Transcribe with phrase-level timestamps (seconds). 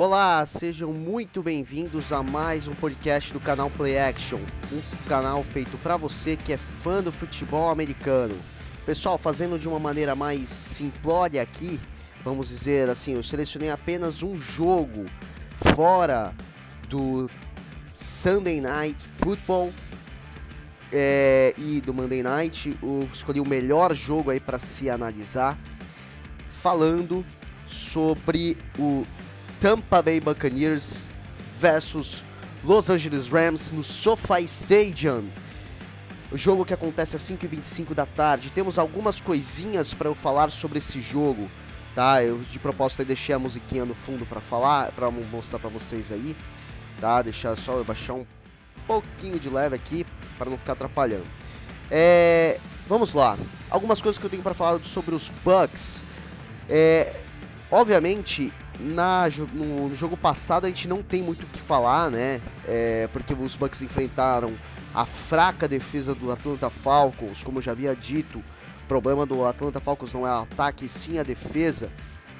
[0.00, 4.38] Olá, sejam muito bem-vindos a mais um podcast do canal Play Action,
[4.72, 8.34] um canal feito para você que é fã do futebol americano.
[8.86, 11.78] Pessoal, fazendo de uma maneira mais simplória aqui,
[12.24, 15.04] vamos dizer assim, eu selecionei apenas um jogo
[15.74, 16.34] fora
[16.88, 17.28] do
[17.94, 19.70] Sunday Night Football
[20.90, 22.74] é, e do Monday Night.
[22.82, 25.58] Eu escolhi o melhor jogo aí para se analisar,
[26.48, 27.22] falando
[27.68, 29.04] sobre o
[29.60, 31.04] Tampa Bay Buccaneers
[31.58, 32.24] versus
[32.64, 35.28] Los Angeles Rams no SoFi Stadium.
[36.32, 38.50] O jogo que acontece às 5h25 da tarde.
[38.54, 41.46] Temos algumas coisinhas para eu falar sobre esse jogo,
[41.94, 42.24] tá?
[42.24, 46.34] Eu de propósito deixei a musiquinha no fundo para falar, para mostrar para vocês aí,
[46.98, 47.20] tá?
[47.20, 48.24] Deixar só eu baixar um
[48.86, 50.06] pouquinho de leve aqui
[50.38, 51.26] para não ficar atrapalhando.
[51.90, 53.36] É, vamos lá.
[53.68, 56.02] Algumas coisas que eu tenho para falar sobre os Bucks.
[56.66, 57.14] É,
[57.70, 58.50] obviamente,
[58.80, 62.40] na, no, jogo passado a gente não tem muito o que falar, né?
[62.66, 64.52] É, porque os Bucks enfrentaram
[64.94, 68.38] a fraca defesa do Atlanta Falcons, como eu já havia dito.
[68.38, 71.90] O problema do Atlanta Falcons não é o ataque, sim a defesa.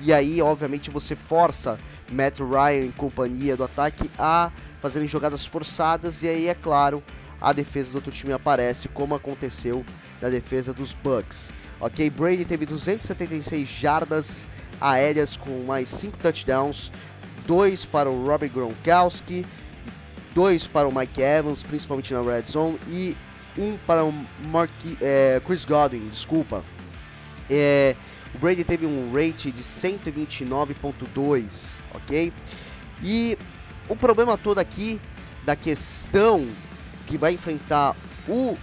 [0.01, 1.79] E aí, obviamente, você força
[2.11, 6.23] Matt Ryan e companhia do ataque a fazerem jogadas forçadas.
[6.23, 7.03] E aí, é claro,
[7.41, 9.85] a defesa do outro time aparece, como aconteceu
[10.21, 11.53] na defesa dos Bucks.
[11.81, 16.91] Ok, Brady teve 276 jardas aéreas com mais 5 touchdowns,
[17.47, 19.45] 2 para o Robbie Gronkowski,
[20.35, 23.17] 2 para o Mike Evans, principalmente na red zone, e
[23.59, 24.15] 1 um para o
[24.49, 24.71] Mark,
[25.01, 26.63] é, Chris Godwin, desculpa.
[27.49, 27.95] É,
[28.35, 32.33] o Brady teve um rate de 129.2, ok?
[33.03, 33.37] E
[33.89, 35.01] o problema todo aqui
[35.45, 36.47] da questão
[37.07, 37.97] que vai enfrentar
[38.29, 38.57] o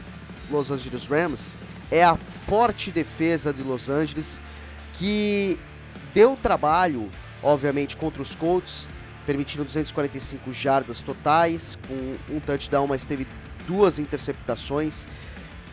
[0.50, 1.58] Los Angeles Rams
[1.92, 4.42] é a forte defesa de Los Angeles
[4.94, 5.60] que
[6.18, 7.12] deu trabalho,
[7.44, 8.90] obviamente, contra os Colts,
[9.24, 13.28] permitindo 245 jardas totais, com um touchdown, mas teve
[13.68, 15.06] duas interceptações.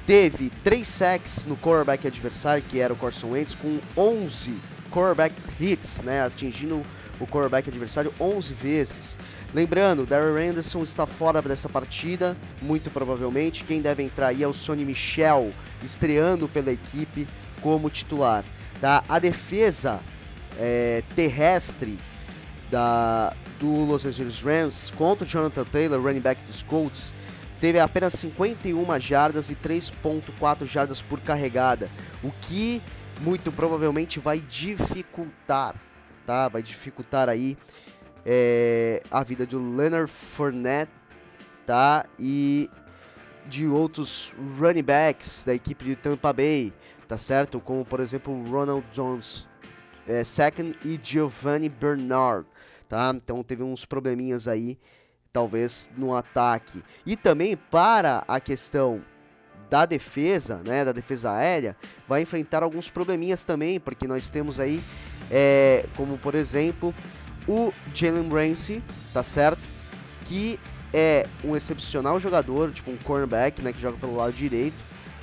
[0.07, 4.55] Teve três sacks no quarterback adversário, que era o Carson Wentz, com 11
[4.91, 6.83] quarterback hits, né, atingindo
[7.19, 9.17] o quarterback adversário 11 vezes.
[9.55, 13.65] Lembrando, Darren Anderson está fora dessa partida, muito provavelmente.
[13.65, 17.27] Quem deve entrar aí é o Sonny Michel, estreando pela equipe
[17.63, 18.45] como titular.
[18.79, 19.03] Tá?
[19.09, 20.01] A defesa
[20.59, 21.99] é, terrestre
[22.71, 27.13] da, do Los Angeles Rams contra o Jonathan Taylor, running back dos Colts,
[27.61, 31.89] teve apenas 51 jardas e 3.4 jardas por carregada,
[32.23, 32.83] o que
[33.21, 35.75] muito provavelmente vai dificultar,
[36.27, 36.49] tá?
[36.49, 37.57] Vai dificultar aí
[38.27, 40.93] é, a vida do Leonard Fournette,
[41.65, 42.05] tá?
[42.19, 42.69] E
[43.47, 46.73] de outros running backs da equipe de Tampa Bay,
[47.07, 47.61] tá certo?
[47.61, 49.47] Como por exemplo o Ronald Jones
[50.07, 52.47] é, Second e Giovanni Bernard,
[52.89, 53.13] tá?
[53.15, 54.79] Então teve uns probleminhas aí,
[55.33, 56.83] talvez no ataque.
[57.05, 59.03] E também para a questão
[59.71, 61.77] da defesa, né, da defesa aérea,
[62.07, 64.83] vai enfrentar alguns probleminhas também, porque nós temos aí,
[65.31, 66.95] é, como por exemplo,
[67.49, 68.83] o Jalen Ramsey,
[69.13, 69.61] tá certo?
[70.25, 70.59] Que
[70.93, 74.77] é um excepcional jogador, tipo um cornerback, né, que joga pelo lado direito,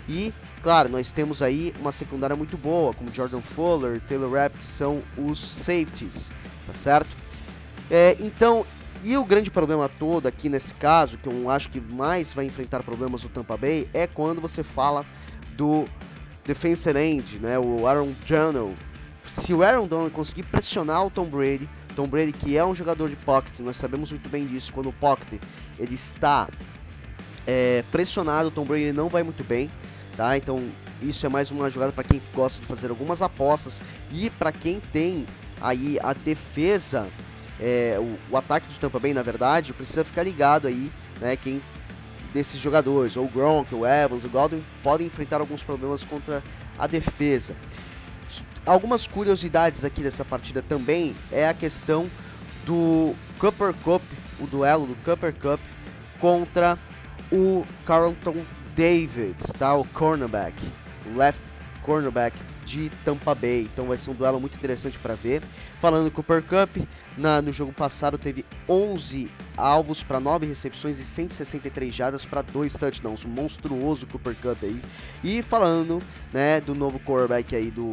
[0.10, 4.64] e Claro, nós temos aí uma secundária muito boa, como Jordan Fuller, Taylor Rapp, que
[4.64, 6.32] são os safeties,
[6.68, 7.16] tá certo?
[7.90, 8.66] É, então,
[9.04, 12.84] e o grande problema todo aqui nesse caso, que eu acho que mais vai enfrentar
[12.84, 15.04] problemas no Tampa Bay, é quando você fala
[15.58, 15.86] do
[16.46, 18.78] defensive end, né, o Aaron Donald.
[19.28, 23.10] Se o Aaron Donald conseguir pressionar o Tom Brady, Tom Brady que é um jogador
[23.10, 25.42] de pocket, nós sabemos muito bem disso, quando o pocket
[25.80, 26.48] ele está
[27.48, 29.72] é, pressionado, o Tom Brady não vai muito bem,
[30.22, 30.38] tá?
[30.38, 30.70] Então
[31.02, 33.82] isso é mais uma jogada para quem gosta de fazer algumas apostas
[34.14, 35.26] e para quem tem
[35.60, 37.08] aí a defesa,
[37.60, 41.36] é, o, o, ataque de Tampa Bay, na verdade, precisa ficar ligado aí, né?
[41.36, 41.60] Quem
[42.32, 46.44] desses jogadores, ou o Gronk, o Evans, o Godwin, podem enfrentar alguns problemas contra
[46.78, 47.56] a defesa.
[48.64, 52.08] Algumas curiosidades aqui dessa partida também é a questão
[52.64, 54.04] do Cooper Cup,
[54.40, 55.60] o duelo do Cooper Cup
[56.20, 56.78] contra
[57.32, 58.36] o Carlton
[58.76, 59.76] Davids, tá?
[59.76, 60.56] O cornerback,
[61.16, 61.42] left
[61.82, 63.64] cornerback de Tampa Bay.
[63.64, 65.42] Então vai ser um duelo muito interessante para ver.
[65.80, 66.88] Falando do Cooper Cup,
[67.18, 72.74] na, no jogo passado teve 11 alvos para 9 recepções e 163 jardas para 2
[72.74, 73.26] touchdowns.
[73.26, 74.82] Um monstruoso Cooper Cup aí.
[75.24, 76.02] E falando,
[76.32, 77.92] né, do novo quarterback aí do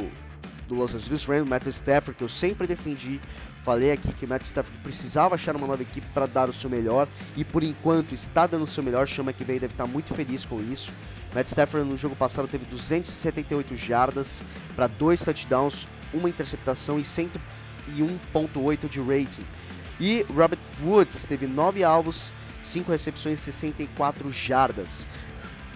[0.68, 3.20] do Los Angeles Rams, Matt Stafford, que eu sempre defendi.
[3.62, 6.70] Falei aqui que o Matt Stafford precisava achar uma nova equipe para dar o seu
[6.70, 9.08] melhor e por enquanto está dando o seu melhor.
[9.08, 10.92] Chama que veio deve estar muito feliz com isso.
[11.34, 14.42] Matt Stafford no jogo passado teve 278 jardas
[14.76, 19.44] para dois touchdowns, uma interceptação e 101.8 de rating.
[20.00, 22.30] E Robert Woods teve 9 alvos,
[22.62, 25.08] 5 recepções e 64 jardas.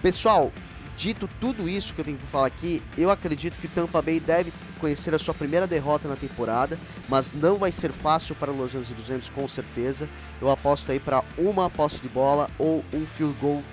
[0.01, 0.51] Pessoal,
[0.95, 4.51] dito tudo isso que eu tenho para falar aqui, eu acredito que Tampa Bay deve
[4.83, 6.77] conhecer a sua primeira derrota na temporada,
[7.07, 10.09] mas não vai ser fácil para os Los Angeles Rams com certeza.
[10.41, 13.63] Eu aposto aí para uma posse de bola ou um field goal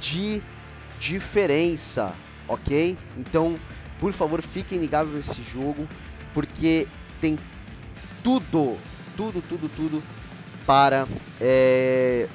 [0.00, 0.40] de
[1.00, 2.14] diferença,
[2.46, 2.96] ok?
[3.18, 3.58] Então,
[3.98, 5.88] por favor, fiquem ligados nesse jogo,
[6.32, 6.86] porque
[7.20, 7.36] tem
[8.22, 8.76] tudo,
[9.16, 10.02] tudo, tudo, tudo
[10.64, 11.08] para
[11.40, 12.28] é,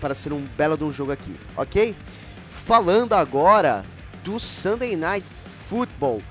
[0.00, 1.96] para ser um belo de um jogo aqui, ok?
[2.52, 3.84] Falando agora
[4.22, 5.26] do Sunday Night
[5.68, 6.22] Football.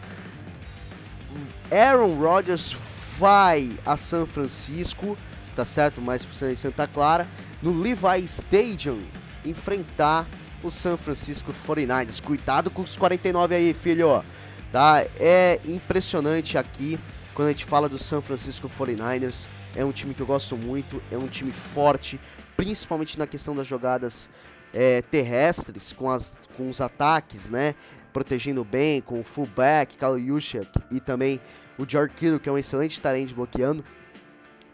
[1.71, 2.75] Aaron Rodgers
[3.17, 5.17] vai a São Francisco,
[5.55, 6.01] tá certo?
[6.01, 7.27] Mais em Santa Clara,
[7.61, 9.01] no Levi Stadium,
[9.45, 10.25] enfrentar
[10.63, 12.21] o San Francisco 49ers.
[12.21, 14.23] Cuidado com os 49 aí, filho.
[14.71, 15.05] Tá?
[15.19, 16.99] É impressionante aqui
[17.33, 19.47] quando a gente fala do San Francisco 49ers.
[19.75, 22.19] É um time que eu gosto muito, é um time forte,
[22.57, 24.29] principalmente na questão das jogadas
[24.73, 27.75] é, terrestres, com, as, com os ataques, né?
[28.15, 31.41] Protegendo bem, com o fullback, Kyle Juszczyk e também
[31.77, 33.83] o George Kittle, que é um excelente talento bloqueando.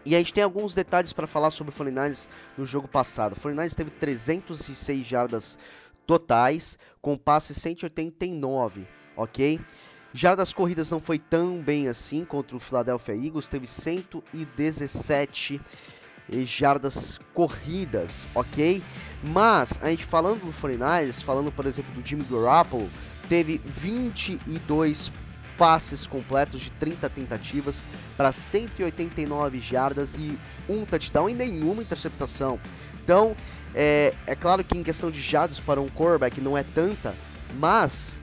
[0.05, 3.33] E a gente tem alguns detalhes para falar sobre o 49ers no jogo passado.
[3.33, 5.57] O 49ers teve 306 jardas
[6.05, 8.85] totais, com passe 189,
[9.17, 9.59] ok?
[10.13, 15.59] Jardas corridas não foi tão bem assim contra o Philadelphia Eagles, teve 117
[16.45, 18.83] jardas corridas, ok?
[19.23, 22.87] Mas, a gente falando do 49ers, falando por exemplo do Jimmy Garoppolo,
[23.31, 25.10] teve 22
[25.57, 27.86] passes completos de 30 tentativas
[28.18, 30.38] para 189 jardas e
[30.68, 32.60] um touchdown e nenhuma interceptação.
[33.01, 33.33] Então,
[33.74, 37.16] é, é claro que em questão de jardas para um quarterback não é tanta,
[37.57, 38.19] mas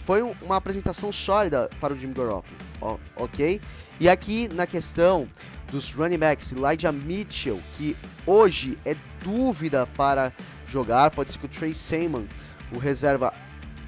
[0.00, 3.62] foi uma apresentação sólida para o Jimmy Garoppolo, ok?
[3.98, 5.26] E aqui na questão
[5.72, 7.96] dos running backs, Elijah Mitchell, que
[8.26, 10.30] hoje é dúvida para
[10.68, 12.26] jogar, pode ser que o Trey Seaman,
[12.70, 13.32] o reserva,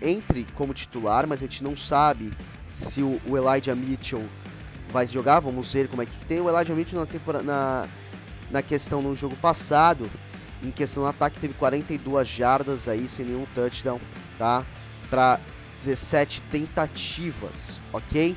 [0.00, 2.32] entre como titular, mas a gente não sabe
[2.72, 4.25] se o, o Elijah Mitchell
[4.90, 5.40] vai jogar.
[5.40, 6.40] Vamos ver como é que tem.
[6.40, 7.87] O Elijah Mitchell na, temporada, na,
[8.50, 10.08] na questão no jogo passado,
[10.62, 14.00] em questão do ataque, teve 42 jardas aí, sem nenhum touchdown,
[14.38, 14.64] tá?
[15.10, 15.38] Para
[15.75, 18.37] 17 tentativas, ok?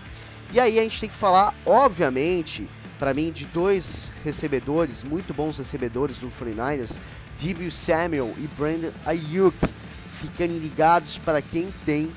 [0.52, 2.68] E aí a gente tem que falar, obviamente,
[2.98, 7.00] para mim, de dois recebedores, muito bons recebedores do 49ers,
[7.40, 9.56] Debo Samuel e Brandon Ayuk
[10.20, 12.12] fiquem ligados para quem tem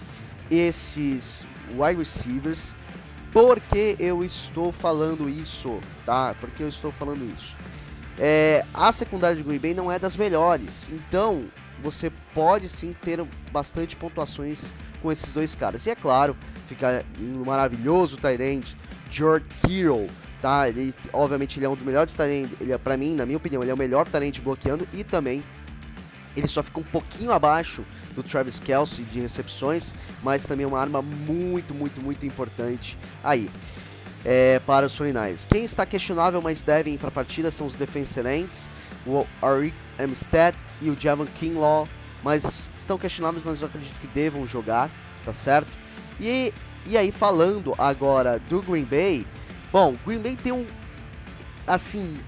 [0.50, 1.44] esses
[1.76, 2.74] wide receivers.
[3.32, 6.34] Por que eu estou falando isso, tá?
[6.38, 7.56] Porque eu estou falando isso.
[8.18, 11.44] É, a secundária de Green Bay não é das melhores, então
[11.82, 14.70] você pode sim ter bastante pontuações
[15.00, 15.86] com esses dois caras.
[15.86, 16.36] E é claro,
[16.68, 18.74] fica um maravilhoso Tyrant,
[19.10, 20.10] George Kittle,
[20.42, 20.68] tá?
[20.68, 23.62] Ele, obviamente ele é um dos melhores Tyrant, ele é, para mim, na minha opinião,
[23.62, 25.42] ele é o melhor Tyrant bloqueando e também
[26.36, 27.84] ele só fica um pouquinho abaixo
[28.14, 33.50] do Travis Kelsey de recepções, mas também é uma arma muito, muito, muito importante aí
[34.24, 35.46] é, para os 49ers.
[35.48, 38.70] Quem está questionável, mas devem ir para a partida são os defensive ends,
[39.06, 41.88] o Arik Amstead e o Javon Kinlaw,
[42.22, 44.90] mas estão questionáveis, mas eu acredito que devam jogar,
[45.24, 45.70] tá certo?
[46.20, 46.52] E,
[46.86, 49.26] e aí, falando agora do Green Bay,
[49.72, 50.66] bom, Green Bay tem um,
[51.66, 52.18] assim,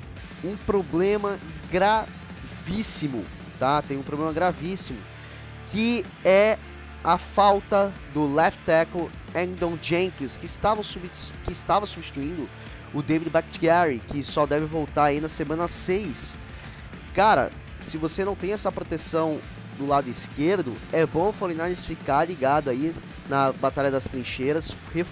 [0.42, 1.38] um problema
[1.70, 3.24] gravíssimo
[3.64, 3.80] tá?
[3.80, 4.98] Tem um problema gravíssimo,
[5.68, 6.58] que é
[7.02, 12.46] a falta do left tackle Andon Jenkins, que estava, que estava substituindo
[12.92, 16.38] o David Bakhtiari, que só deve voltar aí na semana 6.
[17.14, 19.38] Cara, se você não tem essa proteção
[19.78, 22.94] do lado esquerdo, é bom o 49 ficar ligado aí
[23.30, 25.08] na Batalha das Trincheiras, ref,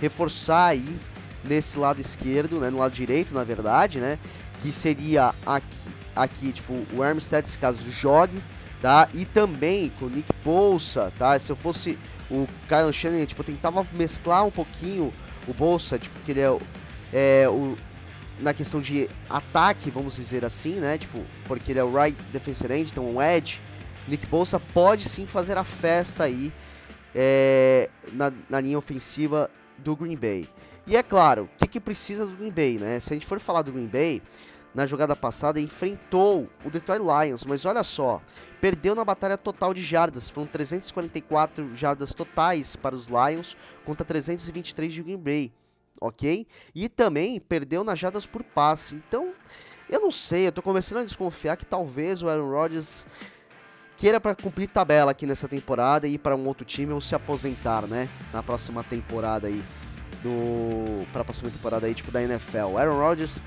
[0.00, 0.98] reforçar aí
[1.44, 4.18] nesse lado esquerdo, né, no lado direito, na verdade, né,
[4.60, 8.42] que seria aqui aqui, tipo, o Armstead, nesse caso, jogue,
[8.80, 9.08] tá?
[9.14, 11.38] E também com o Nick Bolsa, tá?
[11.38, 11.98] Se eu fosse
[12.30, 15.12] o Kyle Shannon, tipo, eu tentava mesclar um pouquinho
[15.46, 16.58] o Bolsa, tipo, que ele é,
[17.12, 17.76] é o
[18.40, 20.98] na questão de ataque, vamos dizer assim, né?
[20.98, 23.60] Tipo, porque ele é o right defensive end, então o edge.
[24.08, 26.52] Nick Bolsa pode sim fazer a festa aí
[27.14, 30.48] é, na, na linha ofensiva do Green Bay.
[30.86, 32.98] E é claro, o que, que precisa do Green Bay, né?
[32.98, 34.20] Se a gente for falar do Green Bay,
[34.74, 38.22] na jogada passada enfrentou o Detroit Lions, mas olha só,
[38.60, 44.92] perdeu na batalha total de jardas, foram 344 jardas totais para os Lions contra 323
[44.92, 45.52] de Green Bay,
[46.00, 46.46] ok?
[46.74, 49.32] E também perdeu nas jardas por passe, então
[49.88, 53.06] eu não sei, eu tô começando a desconfiar que talvez o Aaron Rodgers
[53.98, 57.14] queira para cumprir tabela aqui nessa temporada e ir para um outro time ou se
[57.14, 59.62] aposentar, né, na próxima temporada aí
[60.22, 62.78] do para a próxima temporada aí tipo da NFL.
[62.78, 63.42] Aaron Rodgers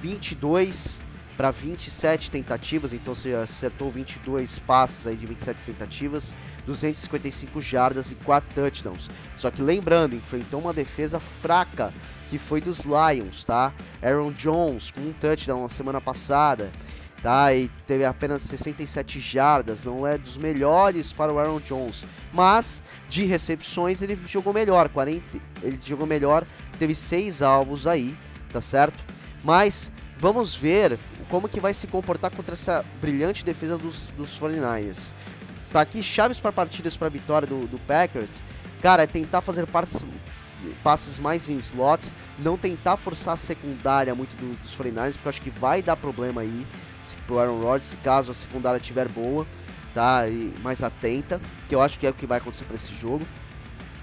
[0.00, 1.00] 22
[1.36, 6.34] para 27 tentativas, então você acertou 22 passes aí de 27 tentativas,
[6.66, 9.08] 255 jardas e 4 touchdowns.
[9.38, 11.94] Só que lembrando, enfrentou uma defesa fraca
[12.28, 13.72] que foi dos Lions, tá?
[14.02, 16.70] Aaron Jones com um touchdown na semana passada,
[17.22, 17.54] tá?
[17.54, 22.04] E teve apenas 67 jardas, não é dos melhores para o Aaron Jones,
[22.34, 25.22] mas de recepções ele jogou melhor, 40,
[25.62, 26.44] ele jogou melhor,
[26.78, 28.14] teve seis alvos aí,
[28.52, 29.02] tá certo?
[29.44, 35.12] Mas vamos ver como que vai se comportar contra essa brilhante defesa dos, dos 49ers.
[35.72, 38.42] Tá aqui chaves para partidas para vitória do, do Packers.
[38.82, 40.04] Cara, é tentar fazer partes
[40.82, 45.30] passes mais em slots, não tentar forçar a secundária muito do, dos 49ers, porque eu
[45.30, 46.66] acho que vai dar problema aí
[47.00, 49.46] se, pro Aaron Rodgers, caso a secundária estiver boa,
[49.94, 50.28] tá?
[50.28, 53.26] E mais atenta, que eu acho que é o que vai acontecer para esse jogo.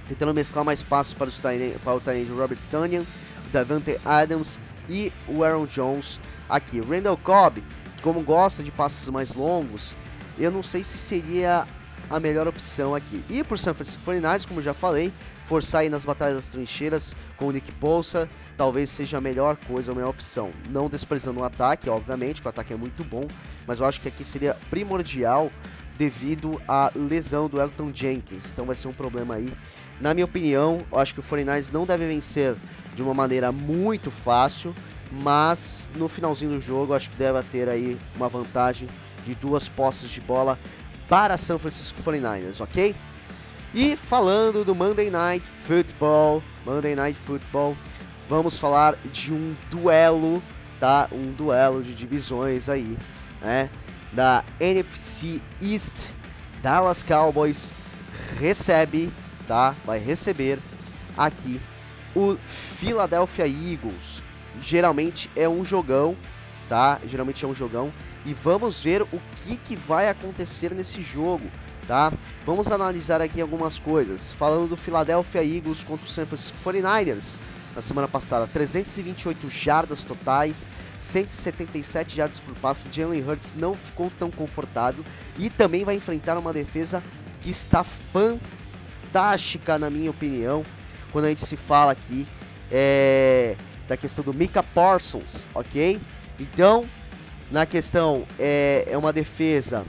[0.08, 3.04] Tentando mesclar mais passos para, os para o Robert Tunyon,
[3.52, 6.80] Davante Adams e o Aaron Jones aqui.
[6.80, 7.64] Randall Cobb,
[7.96, 9.96] que como gosta de passes mais longos,
[10.38, 11.68] eu não sei se seria
[12.10, 13.24] a melhor opção aqui.
[13.30, 15.12] E por San Francisco 49ers, como já falei,
[15.46, 19.92] forçar aí nas batalhas das trincheiras com o Nick Bolsa, talvez seja a melhor coisa,
[19.92, 20.52] a melhor opção.
[20.70, 23.28] Não desprezando o ataque, obviamente, que o ataque é muito bom,
[23.66, 25.52] mas eu acho que aqui seria primordial
[25.98, 28.52] devido à lesão do Elton Jenkins.
[28.52, 29.52] Então vai ser um problema aí.
[30.00, 32.56] Na minha opinião, eu acho que o 49ers não deve vencer
[32.98, 34.76] de uma maneira muito fácil,
[35.12, 38.90] mas no finalzinho do jogo acho que deve ter aí uma vantagem
[39.24, 40.58] de duas posses de bola
[41.08, 42.96] para São Francisco 49ers, ok?
[43.72, 47.78] E falando do Monday Night Football, Monday Night Football,
[48.28, 50.42] vamos falar de um duelo,
[50.80, 51.08] tá?
[51.12, 52.98] Um duelo de divisões aí,
[53.40, 53.70] né?
[54.12, 56.08] Da NFC East,
[56.64, 57.74] Dallas Cowboys
[58.40, 59.12] recebe,
[59.48, 59.76] tá?
[59.86, 60.58] Vai receber
[61.16, 61.62] aqui
[62.18, 64.24] o Philadelphia Eagles.
[64.60, 66.16] Geralmente é um jogão,
[66.68, 67.00] tá?
[67.08, 67.94] Geralmente é um jogão.
[68.26, 71.50] E vamos ver o que, que vai acontecer nesse jogo
[71.88, 72.12] tá?
[72.46, 74.34] Vamos analisar aqui algumas coisas.
[74.34, 77.38] Falando do Philadelphia Eagles contra o San Francisco 49ers
[77.74, 80.68] na semana passada, 328 jardas totais,
[81.00, 82.90] 177 jardas por passe.
[82.92, 85.06] Jalen Hurts não ficou tão confortável
[85.38, 87.02] e também vai enfrentar uma defesa
[87.42, 90.66] que está fantástica, na minha opinião,
[91.18, 92.28] quando a gente se fala aqui
[92.72, 93.56] é,
[93.88, 96.00] da questão do Mika Parsons, ok?
[96.40, 96.86] Então,
[97.50, 99.84] na questão, é, é uma defesa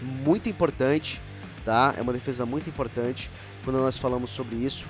[0.00, 1.20] muito importante,
[1.66, 1.94] tá?
[1.98, 3.28] É uma defesa muito importante
[3.62, 4.86] quando nós falamos sobre isso.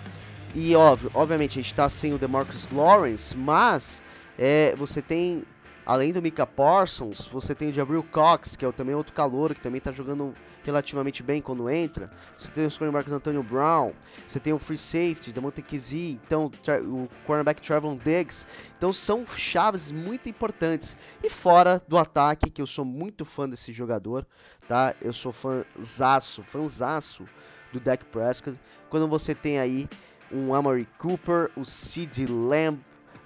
[0.55, 4.01] E óbvio, obviamente a gente está sem o DeMarcus Lawrence, mas
[4.39, 5.43] é, você tem,
[5.89, 9.61] além do Mika Parsons, você tem o Jabril Cox, que é também outro calor, que
[9.63, 12.11] também está jogando relativamente bem quando entra.
[12.37, 13.95] Você tem o cornerback Antonio Brown,
[14.27, 16.51] você tem o free safety da Montequisi, então
[16.85, 18.47] o cornerback Trevon Diggs.
[18.77, 20.95] Então são chaves muito importantes.
[21.25, 24.27] E fora do ataque, que eu sou muito fã desse jogador,
[24.69, 24.95] tá?
[25.01, 27.25] Eu sou fãzaço, fãzaço
[27.73, 28.61] do Dak Prescott.
[28.91, 29.89] Quando você tem aí
[30.31, 32.79] um Amari Cooper, o Sid Lamb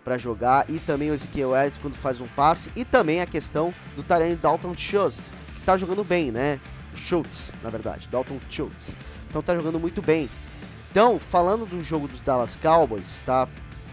[0.05, 3.73] para jogar e também o Ezekiel Elliott quando faz um passe e também a questão
[3.97, 5.21] do Tyrone Dalton Schultz,
[5.55, 6.61] que tá jogando bem, né?
[6.95, 8.97] Schultz, na verdade, Dalton Schultz.
[9.29, 10.29] Então tá jogando muito bem.
[10.91, 13.49] Então, falando do jogo dos Dallas Cowboys, tá?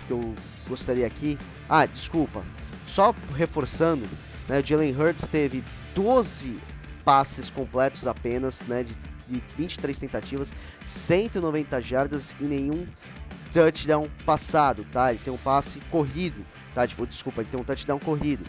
[0.06, 0.36] Que eu
[0.68, 1.38] gostaria aqui.
[1.70, 2.44] Ah, desculpa.
[2.86, 4.06] Só reforçando,
[4.50, 4.60] né?
[4.60, 5.64] O Jalen Hurts teve
[5.96, 6.60] 12
[7.06, 8.84] passes completos apenas, né?
[8.84, 8.94] De,
[9.30, 12.86] de 23 tentativas, 190 jardas e nenhum
[13.52, 15.12] touchdown passado, tá?
[15.12, 16.86] Ele tem um passe corrido, tá?
[16.88, 18.44] Tipo, desculpa, ele tem um touchdown corrido,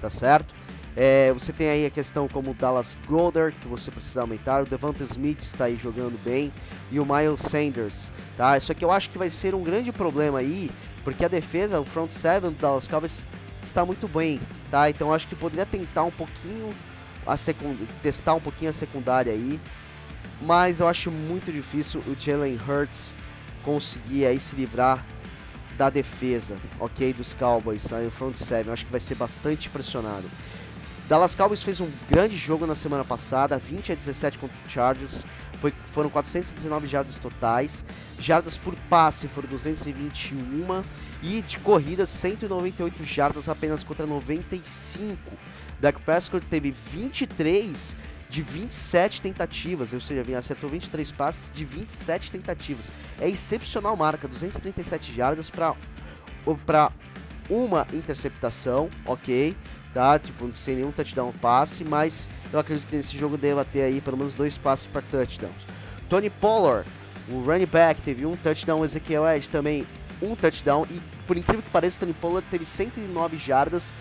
[0.00, 0.54] tá certo?
[0.96, 4.66] É, você tem aí a questão como o Dallas Golder, que você precisa aumentar, o
[4.66, 6.52] Devonta Smith está aí jogando bem,
[6.90, 8.56] e o Miles Sanders, tá?
[8.56, 10.70] Isso aqui eu acho que vai ser um grande problema aí,
[11.02, 13.26] porque a defesa, o front seven do Dallas Cowboys
[13.62, 14.88] está muito bem, tá?
[14.88, 16.72] Então acho que poderia tentar um pouquinho
[17.26, 17.76] a secund...
[18.02, 19.58] testar um pouquinho a secundária aí,
[20.42, 23.16] mas eu acho muito difícil o Jalen Hurts
[23.64, 25.04] conseguir aí se livrar
[25.76, 30.30] da defesa, ok, dos Cowboys, aí o front seven, acho que vai ser bastante pressionado.
[31.08, 35.26] Dallas Cowboys fez um grande jogo na semana passada, 20 a 17 contra o Chargers.
[35.60, 37.84] Foi, foram 419 jardas totais.
[38.18, 40.82] Jardas por passe foram 221
[41.22, 45.18] e de corridas 198 jardas apenas contra 95.
[45.78, 47.96] Dak Prescott teve 23
[48.28, 52.92] de 27 tentativas, ou seja, acertou 23 passes de 27 tentativas.
[53.20, 55.74] É excepcional marca, 237 jardas para
[56.66, 56.92] para
[57.48, 59.56] uma interceptação, ok?
[59.94, 60.18] tá?
[60.18, 64.16] Tipo, sem nenhum touchdown passe, mas eu acredito que nesse jogo deva ter aí pelo
[64.16, 65.54] menos dois passos para touchdowns.
[66.10, 66.86] Tony Pollard,
[67.30, 69.86] o running back, teve um touchdown, Ezekiel Edge também
[70.20, 73.94] um touchdown e por incrível que pareça, Tony Pollard teve 109 jardas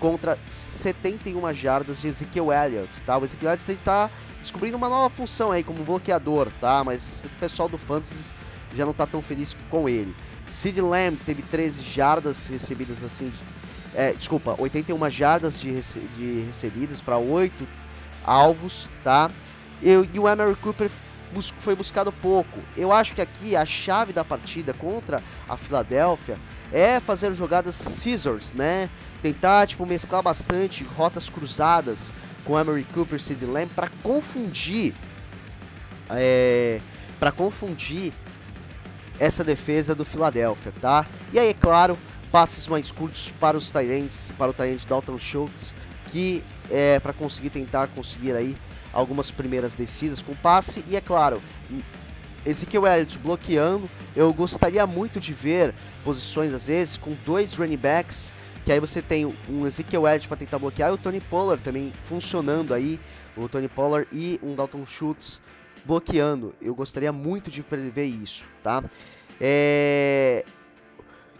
[0.00, 3.18] contra 71 jardas de Ezekiel Elliott, tá?
[3.18, 4.10] O Ezekiel Elliott está
[4.40, 6.84] descobrindo uma nova função aí como bloqueador, tá?
[6.84, 8.34] Mas o pessoal do Fantasy
[8.74, 10.14] já não está tão feliz com ele.
[10.46, 13.32] Sid Lamb teve 13 jardas recebidas assim,
[13.94, 17.66] é, desculpa, 81 jardas de, rece de recebidas para 8
[18.24, 19.30] alvos, tá?
[19.82, 20.90] Eu, e o Emery Cooper
[21.32, 22.58] bus foi buscado pouco.
[22.76, 26.38] Eu acho que aqui a chave da partida contra a Filadélfia
[26.72, 28.88] é fazer jogadas scissors, né?
[29.22, 32.12] Tentar tipo mesclar bastante rotas cruzadas
[32.44, 34.94] com Emery Cooper Sid Lamb para confundir
[36.10, 36.80] é,
[37.18, 38.12] para confundir
[39.18, 41.06] essa defesa do Philadelphia, tá?
[41.32, 41.98] E aí, é claro,
[42.30, 45.74] passes mais curtos para os Tyrants, para o Tyrant Dalton Schultz,
[46.08, 48.56] que é para conseguir tentar conseguir aí
[48.96, 51.42] algumas primeiras descidas com passe e é claro,
[52.46, 58.32] Ezekiel Elliott bloqueando, eu gostaria muito de ver posições às vezes com dois running backs,
[58.64, 61.92] que aí você tem um Ezekiel Elliott para tentar bloquear e o Tony Pollard também
[62.04, 62.98] funcionando aí,
[63.36, 65.42] o Tony Pollard e um Dalton Schultz
[65.84, 66.54] bloqueando.
[66.60, 68.82] Eu gostaria muito de prever isso, tá?
[69.38, 70.42] É...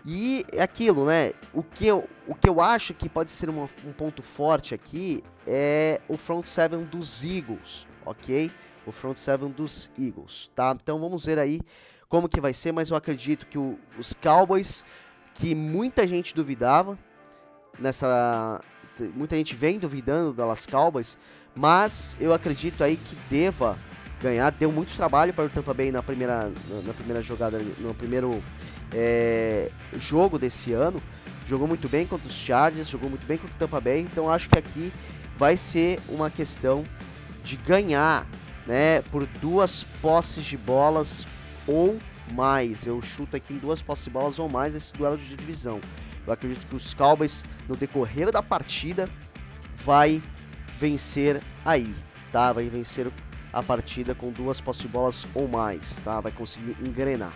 [0.07, 1.33] E é aquilo, né?
[1.53, 5.23] O que, eu, o que eu acho que pode ser uma, um ponto forte aqui
[5.45, 8.53] é o front seven dos Eagles, ok?
[8.87, 10.77] O front seven dos Eagles, tá?
[10.81, 11.61] Então vamos ver aí
[12.09, 14.85] como que vai ser, mas eu acredito que o, os Cowboys,
[15.35, 16.97] que muita gente duvidava
[17.77, 18.61] nessa,
[19.13, 21.19] muita gente vem duvidando das Cowboys,
[21.53, 23.77] mas eu acredito aí que deva
[24.23, 24.53] ganhar.
[24.53, 26.53] Deu muito trabalho para o Tampa Bay na primeira,
[26.85, 28.41] na primeira jogada, no primeiro
[28.93, 31.03] é, jogo desse ano.
[31.47, 34.01] Jogou muito bem contra os Chargers, jogou muito bem contra o Tampa Bay.
[34.01, 34.93] Então acho que aqui
[35.39, 36.85] vai ser uma questão
[37.45, 38.27] de ganhar,
[38.67, 41.27] né, por duas posses de bolas
[41.67, 41.99] ou
[42.33, 42.87] mais.
[42.87, 45.81] Eu chuto aqui em duas posses de bolas ou mais esse duelo de divisão.
[46.27, 49.09] Eu acredito que os Cowboys no decorrer da partida
[49.77, 50.21] vai
[50.81, 51.95] vencer aí,
[52.33, 52.53] tá?
[52.53, 53.07] Vai vencer
[53.53, 56.21] a partida com duas posses de bolas ou mais, tá?
[56.21, 57.33] Vai conseguir engrenar,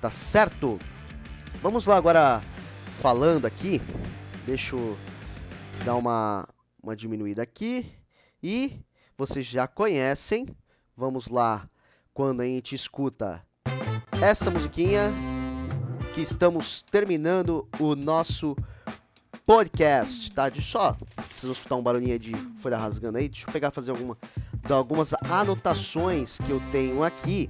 [0.00, 0.78] tá certo?
[1.62, 2.42] Vamos lá agora
[3.00, 3.80] falando aqui,
[4.46, 4.96] deixa eu
[5.84, 6.48] dar uma,
[6.82, 7.86] uma diminuída aqui
[8.42, 8.80] e
[9.16, 10.46] vocês já conhecem,
[10.96, 11.68] vamos lá,
[12.14, 13.42] quando a gente escuta
[14.22, 15.12] essa musiquinha,
[16.14, 18.56] que estamos terminando o nosso
[19.44, 20.48] podcast, tá?
[20.48, 20.96] De só,
[21.30, 24.16] vocês escutar um barulhinho de folha rasgando aí, deixa eu pegar fazer alguma
[24.68, 27.48] algumas anotações que eu tenho aqui.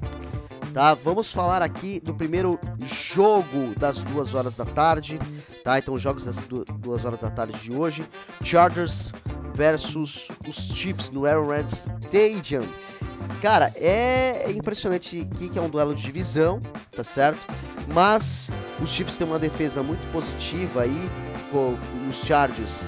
[0.73, 5.19] Tá, vamos falar aqui do primeiro jogo das duas horas da tarde,
[5.65, 5.79] tá?
[5.79, 6.37] Então, jogos das
[6.79, 8.05] duas horas da tarde de hoje:
[8.45, 9.13] Chargers
[9.55, 12.63] versus os Chiefs no Arrowhead Stadium.
[13.43, 16.61] Cara, é impressionante aqui que é um duelo de divisão,
[16.95, 17.41] tá certo?
[17.93, 21.11] Mas os Chiefs têm uma defesa muito positiva aí,
[21.51, 21.77] com
[22.09, 22.85] os Chargers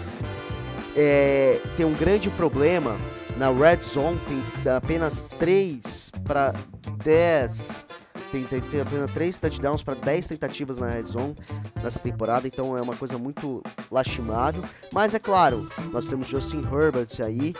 [0.97, 2.97] é, tem um grande problema
[3.37, 6.55] na red zone tem apenas 3 para
[7.04, 7.86] 10
[8.32, 11.36] tem, tem, tem, apenas 3 touchdowns para 10 tentativas na red zone
[11.82, 14.64] nessa temporada, então é uma coisa muito lastimável.
[14.90, 17.54] Mas é claro, nós temos Justin Herbert aí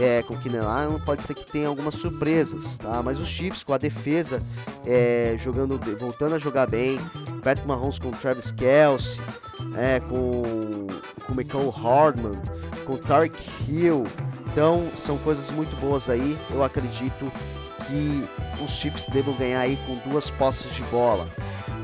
[0.00, 3.00] é, com Keenan Allen, pode ser que tenha algumas surpresas, tá?
[3.04, 4.42] Mas os Chiefs com a defesa
[4.84, 6.98] é, jogando, voltando a jogar bem,
[7.44, 9.20] Patrick Mahomes com Travis Kelce,
[9.76, 10.42] é, com
[11.24, 12.40] com Michael Hardman,
[12.84, 13.34] com Tark
[13.68, 14.04] Hill,
[14.56, 16.34] então, são coisas muito boas aí.
[16.50, 17.30] Eu acredito
[17.86, 18.28] que
[18.62, 21.28] os Chiefs devam ganhar aí com duas posses de bola.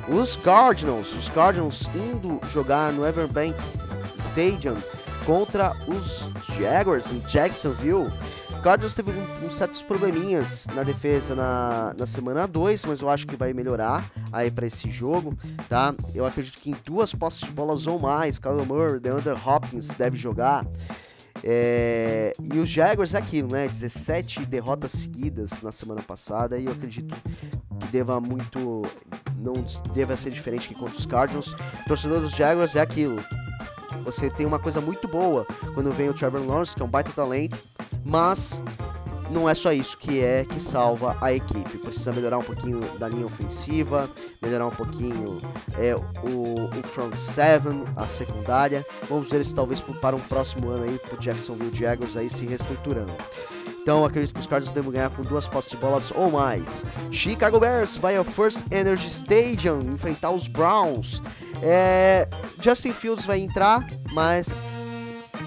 [0.09, 3.57] Os Cardinals, os Cardinals indo jogar no Everbank
[4.17, 4.77] Stadium
[5.25, 8.13] contra os Jaguars em Jacksonville.
[8.63, 13.27] Cardinals teve um, um certos probleminhas na defesa na, na semana 2, mas eu acho
[13.27, 15.37] que vai melhorar aí para esse jogo,
[15.69, 15.93] tá?
[16.15, 20.17] Eu acredito que em duas posses de bolas ou mais, Kyler Murray, DeAndre Hopkins deve
[20.17, 20.65] jogar.
[21.45, 23.67] É, e os Jaguars é aquilo, né?
[23.67, 27.15] 17 derrotas seguidas na semana passada e eu acredito
[27.81, 28.83] que deva muito.
[29.37, 29.55] não
[29.95, 31.55] deva ser diferente que contra os Cardinals.
[31.87, 33.17] Torcedor dos Jaguars é aquilo.
[34.05, 37.13] Você tem uma coisa muito boa quando vem o Trevor Lawrence, que é um baita
[37.13, 37.57] talento,
[38.05, 38.63] mas
[39.33, 41.79] não é só isso que é que salva a equipe.
[41.79, 44.09] Precisa melhorar um pouquinho da linha ofensiva,
[44.41, 45.39] melhorar um pouquinho
[45.79, 48.85] é, o, o front seven, a secundária.
[49.09, 53.13] Vamos ver se talvez para um próximo ano aí pro Jacksonville Jaguars aí se reestruturando.
[53.83, 56.85] Então acredito que os Cardinals devem ganhar com duas postes de bolas ou mais.
[57.11, 61.21] Chicago Bears vai ao First Energy Stadium enfrentar os Browns.
[61.61, 62.29] É,
[62.61, 64.61] Justin Fields vai entrar, mas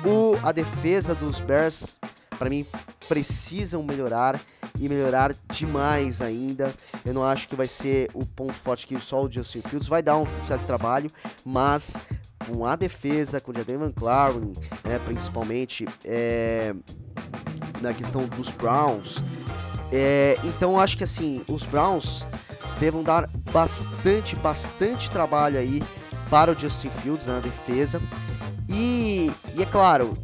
[0.04, 1.96] o, a defesa dos Bears
[2.38, 2.66] para mim
[3.08, 4.40] precisam melhorar
[4.80, 6.74] e melhorar demais ainda.
[7.06, 10.02] Eu não acho que vai ser o ponto forte que só o Justin Fields vai
[10.02, 11.10] dar um certo trabalho,
[11.44, 11.96] mas
[12.48, 16.76] com a defesa, com o Jadavion Clowney, né, principalmente é,
[17.82, 19.24] na questão dos Browns.
[19.92, 22.28] É, então acho que assim, os Browns
[22.80, 25.82] devam dar bastante, bastante trabalho aí
[26.30, 28.02] para o Justin Fields na defesa.
[28.68, 30.18] E, e é claro,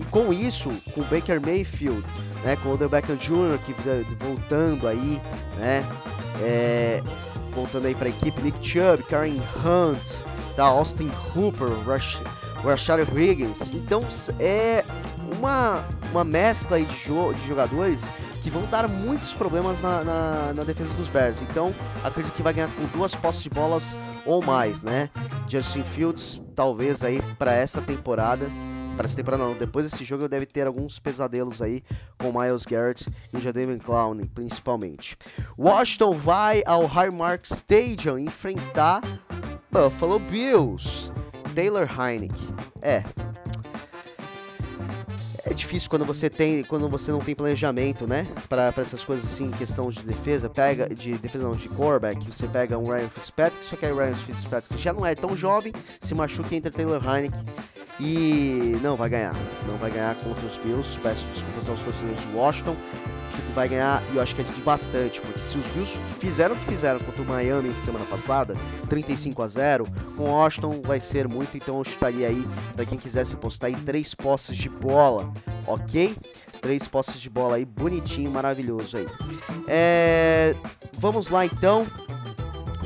[0.00, 2.02] e com isso, com o Baker Mayfield,
[2.42, 3.58] né, com o Odell Beckham Jr.
[3.64, 3.74] que
[4.18, 5.20] voltando aí,
[5.58, 5.84] né,
[6.40, 7.02] é,
[7.54, 10.18] voltando aí para a equipe, Nick Chubb, Karen Hunt,
[10.56, 12.18] tá, Austin Hooper, Rush,
[12.64, 13.70] Rashad Higgins.
[13.74, 14.02] Então
[14.38, 14.84] é
[15.36, 18.02] uma, uma mescla aí de, jo de jogadores
[18.40, 21.42] que vão dar muitos problemas na, na, na, defesa dos Bears.
[21.42, 25.10] Então, acredito que vai ganhar com duas posses de bolas ou mais, né?
[25.46, 28.46] Justin Fields, talvez aí para essa temporada,
[29.00, 31.82] para essa temporada não, depois desse jogo eu deve ter alguns pesadelos aí
[32.18, 35.16] com Miles Garrett e Jadavion Clowney, principalmente.
[35.56, 39.00] Washington vai ao Highmark Stadium enfrentar
[39.72, 41.10] Buffalo Bills.
[41.54, 42.54] Taylor Heineken.
[42.82, 43.02] É,
[45.44, 48.26] é difícil quando você tem, quando você não tem planejamento, né?
[48.48, 52.78] Para essas coisas assim, questão de defesa, pega de defesa não, de quarterback, você pega
[52.78, 56.14] um Ryan Fitzpatrick, só que aí o Ryan Fitzpatrick já não é tão jovem, se
[56.14, 57.44] machuca entre Taylor Heineken
[57.98, 59.34] e não vai ganhar,
[59.66, 60.98] não vai ganhar contra os Bills.
[61.02, 62.76] Peço desculpas aos torcedores de Washington,
[63.40, 66.54] que vai ganhar e eu acho que é de bastante, porque se os Bills fizeram
[66.54, 68.54] o que fizeram contra o Miami semana passada,
[68.88, 72.98] 35 a 0, com o Washington vai ser muito, então eu chutaria aí para quem
[72.98, 75.32] quisesse postar aí três posses de bola,
[75.66, 76.16] ok?
[76.60, 79.06] Três posses de bola aí, bonitinho, maravilhoso aí.
[79.66, 80.54] É...
[80.98, 81.86] Vamos lá então,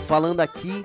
[0.06, 0.84] falando aqui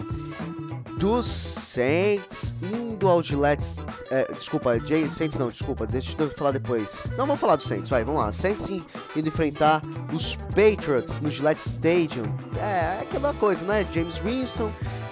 [1.00, 3.82] dos Saints indo ao Gillette.
[4.12, 4.72] É, desculpa,
[5.10, 7.10] Saints não, desculpa, deixa eu falar depois.
[7.12, 8.34] Não, vamos falar dos Saints, vai, vamos lá.
[8.34, 9.82] Saints indo enfrentar
[10.14, 12.26] os Patriots no Gillette Stadium.
[12.58, 13.88] É, é aquela coisa, né?
[13.94, 14.70] James Winston,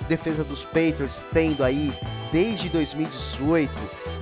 [0.10, 1.93] defesa dos Patriots, tendo aí
[2.32, 3.71] desde 2018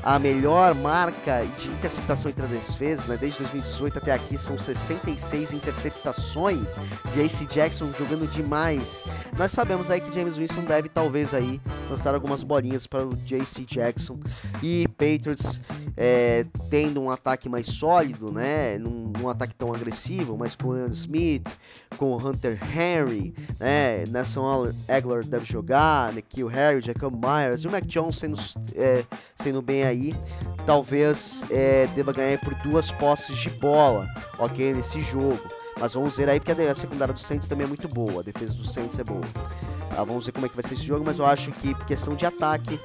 [0.05, 3.17] a melhor marca de interceptação entre as defesas, né?
[3.17, 9.03] Desde 2018 até aqui são 66 interceptações AC Jackson jogando demais.
[9.35, 13.65] Nós sabemos aí que James Winston deve talvez aí lançar algumas bolinhas para o JC
[13.65, 14.19] Jackson
[14.61, 15.59] e Patriots
[15.97, 18.77] é, tendo um ataque mais sólido, né?
[18.77, 21.47] Num, num ataque tão agressivo, mas com o Ian Smith,
[21.97, 24.03] com o Hunter Henry, né?
[24.09, 28.37] Nelson Aguilar deve jogar, Nikhil Harry, Jacob Myers e o Mac Jones sendo,
[28.75, 29.03] é,
[29.35, 30.15] sendo bem aí aí,
[30.65, 34.73] talvez é, deva ganhar por duas posses de bola, ok?
[34.73, 35.39] Nesse jogo.
[35.79, 38.53] Mas vamos ver aí, porque a secundária do Saints também é muito boa, a defesa
[38.53, 39.25] do Saints é boa.
[39.91, 41.85] Ah, vamos ver como é que vai ser esse jogo, mas eu acho que por
[41.85, 42.79] questão de ataque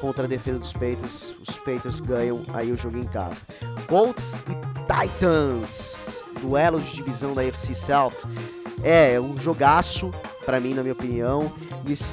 [0.00, 3.46] contra a defesa dos Patriots, os Patriots ganham aí o jogo em casa.
[3.88, 8.12] Colts e Titans, duelo de divisão da AFC South.
[8.82, 10.12] É, é um jogaço
[10.44, 11.52] para mim, na minha opinião,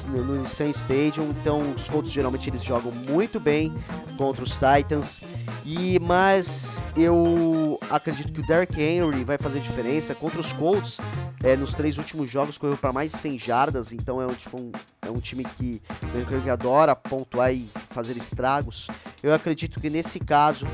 [0.08, 1.30] no Nissan Stadium.
[1.30, 3.72] Então, os Colts geralmente eles jogam muito bem
[4.16, 5.22] contra os Titans.
[5.64, 10.98] E mas eu acredito que o Derrick Henry vai fazer diferença contra os Colts.
[11.42, 14.60] É, nos três últimos jogos correu para mais de 100 jardas, então é um, tipo,
[14.60, 14.70] um,
[15.04, 15.82] é um time que,
[16.42, 18.86] que adora pontuar e fazer estragos.
[19.22, 20.66] Eu acredito que nesse caso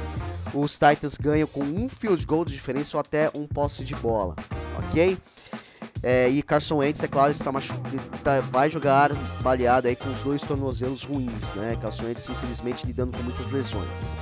[0.54, 4.34] os Titans ganham com um field goal de diferença ou até um posse de bola,
[4.78, 5.18] ok?
[6.02, 7.50] É, e Carson Wentz, é claro, está
[8.22, 11.76] tá, vai jogar baleado aí com os dois tornozelos ruins, né?
[11.80, 14.12] Carson Wentz, infelizmente, lidando com muitas lesões.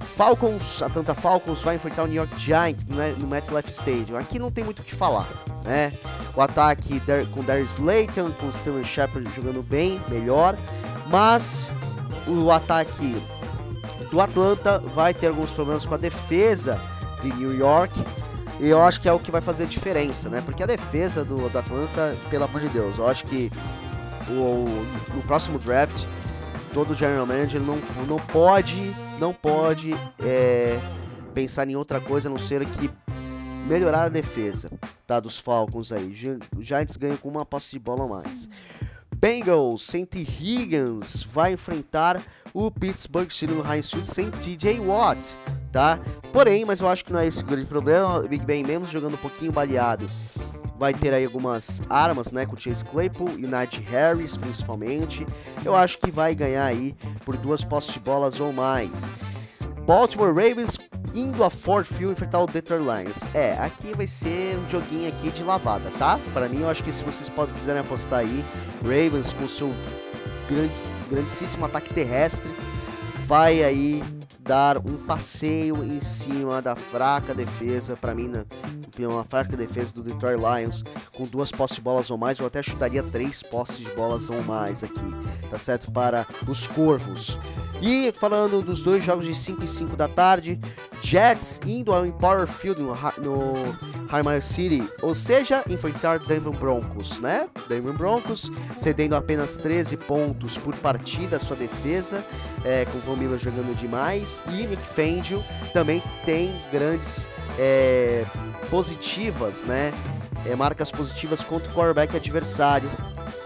[0.00, 4.18] Falcons, Atlanta Falcons vai enfrentar o New York Giants né, no MetLife Stadium.
[4.18, 5.26] Aqui não tem muito o que falar,
[5.64, 5.92] né?
[6.36, 7.00] O ataque
[7.32, 10.56] com Darius Slayton, com Sterling Shepard jogando bem, melhor,
[11.08, 11.70] mas
[12.26, 13.16] o ataque
[14.10, 16.78] do Atlanta vai ter alguns problemas com a defesa
[17.22, 17.92] de New York
[18.60, 20.42] e eu acho que é o que vai fazer a diferença, né?
[20.44, 23.50] Porque a defesa do, do Atlanta, pelo amor de Deus, eu acho que
[24.28, 24.64] o,
[25.14, 26.04] no próximo draft,
[26.72, 30.78] todo general manager não, não pode, não pode é,
[31.34, 32.90] pensar em outra coisa a não ser que
[33.66, 34.70] melhorar a defesa,
[35.06, 35.18] tá?
[35.18, 36.12] Dos Falcons aí.
[36.56, 38.48] Os Giants ganham com uma posse de bola a mais.
[39.16, 40.20] Bengals, sem T.
[40.20, 42.20] Higgins, vai enfrentar
[42.52, 45.36] o Pittsburgh Steelers no High School sem TJ Watt
[45.72, 45.98] tá?
[46.32, 48.18] Porém, mas eu acho que não é esse o grande problema.
[48.18, 50.06] O Big Ben, mesmo jogando um pouquinho baleado,
[50.78, 52.44] vai ter aí algumas armas, né?
[52.44, 53.50] Com o Chase Claypool e o
[53.90, 55.26] Harris, principalmente.
[55.64, 59.10] Eu acho que vai ganhar aí por duas postes de bolas ou mais.
[59.86, 60.78] Baltimore Ravens
[61.14, 63.22] indo a Ford Field enfrentar o Detroit Lions.
[63.34, 66.18] É, aqui vai ser um joguinho aqui de lavada, tá?
[66.32, 68.44] Para mim, eu acho que se vocês podem quiserem apostar aí,
[68.82, 69.68] Ravens com seu
[70.48, 70.72] grande,
[71.10, 72.48] grandíssimo ataque terrestre,
[73.26, 74.02] vai aí
[74.42, 78.44] dar um passeio em cima da fraca defesa, para mim, né,
[79.00, 80.84] uma fraca defesa do Detroit Lions,
[81.16, 84.42] com duas posses de bolas ou mais, eu até chutaria três posses de bolas ou
[84.42, 85.00] mais aqui,
[85.50, 85.90] tá certo?
[85.90, 87.38] Para os Corvos.
[87.80, 90.60] E falando dos dois jogos de 5 e 5 da tarde,
[91.02, 93.76] Jets indo ao Empower Field no, no
[94.08, 97.48] Highmire City, ou seja, enfrentar Denver Broncos, né?
[97.68, 102.24] Denver Broncos cedendo apenas 13 pontos por partida, sua defesa,
[102.64, 108.24] é, com o Miller jogando demais, e Nick Fangio também tem grandes é,
[108.70, 109.92] positivas, né?
[110.46, 112.88] É, marcas positivas contra o quarterback adversário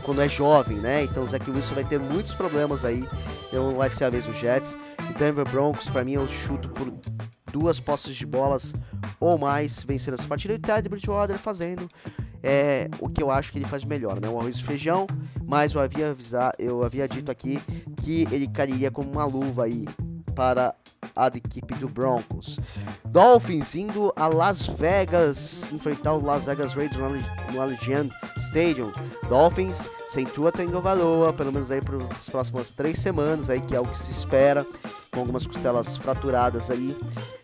[0.03, 1.03] quando é jovem, né?
[1.05, 3.05] Então o Zach Wilson vai ter muitos problemas aí.
[3.49, 4.77] Então vai ser a vez do Jets.
[5.11, 6.92] O Denver Broncos, para mim, eu chuto por
[7.53, 8.72] duas posses de bolas
[9.18, 10.55] ou mais vencendo essa partida.
[10.55, 11.88] E o Ted Bridgewater fazendo
[12.42, 14.29] é, o que eu acho que ele faz melhor, né?
[14.29, 15.07] O arroz e feijão,
[15.44, 17.61] mas eu havia, avisar, eu havia dito aqui
[18.03, 19.85] que ele cairia como uma luva aí
[20.37, 20.75] para
[21.16, 22.59] a equipe do Broncos.
[23.07, 28.92] Dolphins indo a Las Vegas enfrentar os Las Vegas Raiders no Allegiant Stadium.
[29.29, 33.81] Dolphins sem Tua Tagovailoa, pelo menos aí para as próximas três semanas aí que é
[33.81, 34.64] o que se espera
[35.11, 36.94] com algumas costelas fraturadas aí.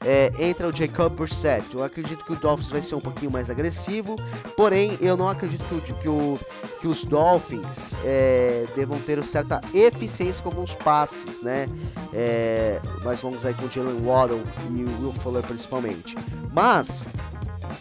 [0.04, 1.74] É, entra o Jacob Brissett.
[1.74, 4.16] Eu acredito que o Dolphins vai ser um pouquinho mais agressivo,
[4.56, 6.40] porém eu não acredito que, o, que, o,
[6.80, 11.66] que os Dolphins é, devam ter certa eficiência com alguns passes, né?
[12.12, 16.16] É, mais longos aí com o Jalen Waddle e o Will Fuller principalmente.
[16.52, 17.04] Mas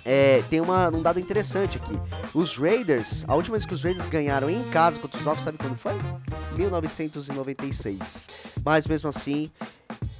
[0.05, 1.99] é, tem uma, um dado interessante aqui.
[2.33, 5.57] Os Raiders, a última vez que os Raiders ganharam em casa contra os Dolphins, sabe
[5.57, 5.93] quando foi?
[6.55, 8.29] 1996.
[8.63, 9.51] Mas mesmo assim,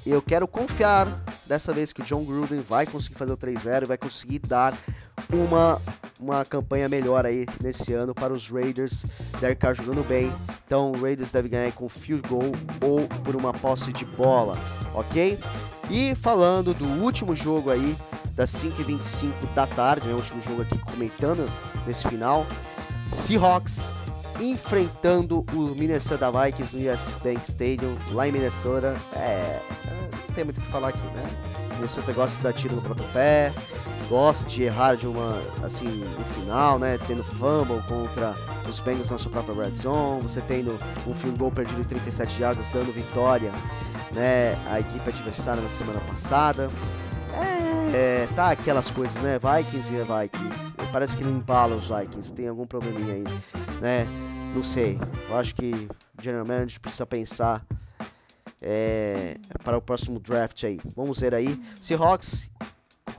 [0.06, 3.86] eu quero confiar dessa vez que o John Gruden vai conseguir fazer o 3-0 e
[3.86, 4.76] vai conseguir dar
[5.32, 5.80] uma,
[6.20, 9.06] uma campanha melhor aí nesse ano para os Raiders.
[9.39, 10.32] Derek Carr jogando bem,
[10.65, 14.58] então o Raiders deve ganhar com field goal ou por uma posse de bola,
[14.94, 15.38] ok?
[15.89, 17.96] E falando do último jogo aí,
[18.34, 21.46] das 5h25 da tarde, né, o último jogo aqui comentando
[21.86, 22.48] nesse final,
[23.08, 23.91] Seahawks
[24.41, 28.95] enfrentando o Minnesota Vikings no US Bank Stadium, lá em Minnesota.
[29.13, 29.60] É,
[30.27, 31.23] não tem muito o que falar aqui, né?
[31.75, 33.54] Minnesota gosta de dar tiro no próprio pé,
[34.10, 36.97] gosta de errar de uma, assim, no final, né?
[37.08, 38.36] Tendo fumble contra
[38.67, 40.77] os Bengals na sua própria red zone, você tendo
[41.08, 43.51] um field goal perdido em 37 jardas, dando vitória,
[44.12, 44.58] né?
[44.71, 46.69] A equipe adversária na semana passada.
[47.93, 49.38] É, tá aquelas coisas, né?
[49.38, 50.73] Vikings e Vikings.
[50.91, 53.23] Parece que não embala os Vikings, tem algum probleminha aí,
[53.82, 54.08] né?
[54.53, 54.99] Não sei.
[55.29, 55.71] Eu acho que
[56.17, 57.65] o General Manager precisa pensar
[58.61, 60.79] é, para o próximo draft aí.
[60.95, 61.59] Vamos ver aí.
[61.81, 62.49] Seahawks,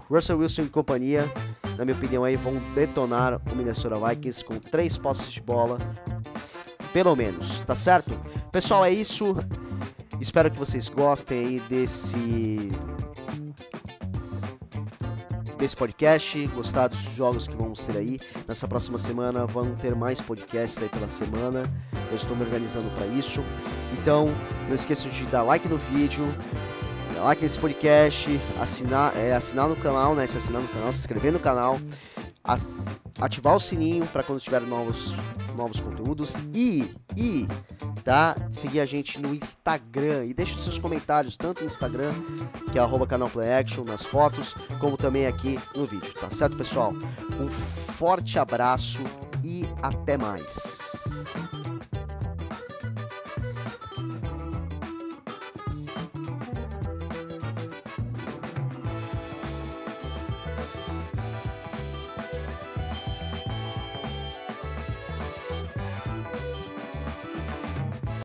[0.08, 1.24] Russell Wilson e companhia,
[1.76, 5.78] na minha opinião aí, vão detonar o Minnesota Vikings com três posses de bola,
[6.92, 8.12] pelo menos, tá certo?
[8.50, 9.34] Pessoal, é isso.
[10.20, 12.70] Espero que vocês gostem aí desse
[15.62, 18.18] desse podcast, gostar dos jogos que vamos ter aí.
[18.48, 21.72] Nessa próxima semana vão ter mais podcasts aí pela semana.
[22.10, 23.44] Eu estou me organizando para isso.
[23.92, 24.26] Então,
[24.66, 26.24] não esqueça de dar like no vídeo,
[27.14, 28.28] dar like nesse podcast,
[28.60, 30.26] assinar, é, assinar no canal, né?
[30.26, 31.78] Se assinar no canal, se inscrever no canal,
[33.20, 35.14] ativar o sininho para quando tiver novos,
[35.56, 37.46] novos conteúdos e, e
[38.02, 38.34] tá?
[38.50, 42.12] Seguir a gente no Instagram e deixe seus comentários, tanto no Instagram,
[42.70, 46.92] que é arroba canal Action, nas fotos, como também aqui no vídeo, tá certo, pessoal?
[47.40, 49.02] Um forte abraço
[49.44, 51.02] e até mais.